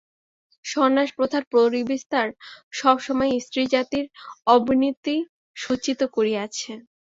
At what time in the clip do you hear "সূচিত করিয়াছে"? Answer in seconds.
5.57-6.71